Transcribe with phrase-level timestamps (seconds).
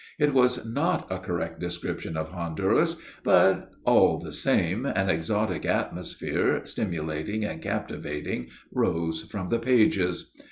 [0.17, 6.59] It was not a correct description of Honduras, but, all the same, an exotic atmosphere
[6.65, 10.31] stimulating and captivating rose from the pages.